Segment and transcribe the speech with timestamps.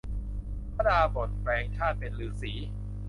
[0.75, 2.53] พระดาบศแปลงชาติเป็นฤๅษี